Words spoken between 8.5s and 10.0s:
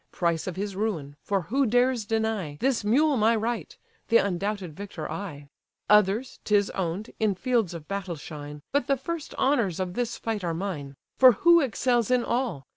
But the first honours of